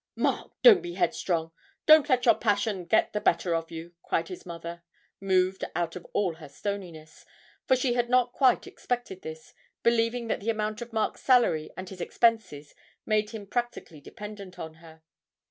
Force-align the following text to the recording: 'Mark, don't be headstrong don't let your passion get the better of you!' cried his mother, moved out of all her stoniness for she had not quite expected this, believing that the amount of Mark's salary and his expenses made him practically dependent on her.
'Mark, 0.15 0.51
don't 0.63 0.81
be 0.81 0.95
headstrong 0.95 1.51
don't 1.85 2.09
let 2.09 2.25
your 2.25 2.33
passion 2.33 2.85
get 2.85 3.13
the 3.13 3.21
better 3.21 3.53
of 3.53 3.69
you!' 3.69 3.93
cried 4.03 4.29
his 4.29 4.47
mother, 4.47 4.81
moved 5.19 5.63
out 5.75 5.95
of 5.95 6.07
all 6.11 6.33
her 6.37 6.49
stoniness 6.49 7.23
for 7.67 7.75
she 7.75 7.93
had 7.93 8.09
not 8.09 8.33
quite 8.33 8.65
expected 8.65 9.21
this, 9.21 9.53
believing 9.83 10.25
that 10.27 10.39
the 10.39 10.49
amount 10.49 10.81
of 10.81 10.91
Mark's 10.91 11.21
salary 11.21 11.69
and 11.77 11.89
his 11.89 12.01
expenses 12.01 12.73
made 13.05 13.29
him 13.29 13.45
practically 13.45 14.01
dependent 14.01 14.57
on 14.57 14.73
her. 14.81 15.03